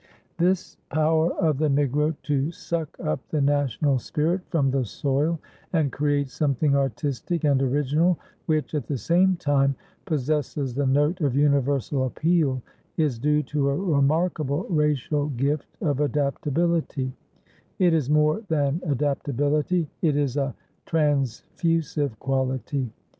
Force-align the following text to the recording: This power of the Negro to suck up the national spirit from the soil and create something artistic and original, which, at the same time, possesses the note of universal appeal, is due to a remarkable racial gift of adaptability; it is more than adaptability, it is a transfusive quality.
This 0.39 0.77
power 0.89 1.31
of 1.35 1.59
the 1.59 1.67
Negro 1.69 2.15
to 2.23 2.49
suck 2.49 2.97
up 2.99 3.19
the 3.29 3.39
national 3.39 3.99
spirit 3.99 4.41
from 4.49 4.71
the 4.71 4.83
soil 4.83 5.39
and 5.73 5.91
create 5.91 6.27
something 6.29 6.75
artistic 6.75 7.43
and 7.43 7.61
original, 7.61 8.17
which, 8.47 8.73
at 8.73 8.87
the 8.87 8.97
same 8.97 9.35
time, 9.35 9.75
possesses 10.05 10.73
the 10.73 10.87
note 10.87 11.21
of 11.21 11.35
universal 11.35 12.05
appeal, 12.07 12.63
is 12.97 13.19
due 13.19 13.43
to 13.43 13.69
a 13.69 13.77
remarkable 13.77 14.63
racial 14.69 15.27
gift 15.27 15.77
of 15.81 15.99
adaptability; 15.99 17.13
it 17.77 17.93
is 17.93 18.09
more 18.09 18.41
than 18.47 18.81
adaptability, 18.87 19.87
it 20.01 20.15
is 20.17 20.35
a 20.35 20.55
transfusive 20.87 22.17
quality. 22.17 22.91